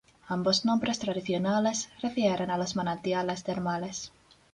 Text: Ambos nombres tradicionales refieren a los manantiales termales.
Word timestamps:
Ambos 0.27 0.65
nombres 0.65 0.97
tradicionales 0.97 1.89
refieren 2.01 2.49
a 2.49 2.57
los 2.57 2.75
manantiales 2.75 3.43
termales. 3.43 4.11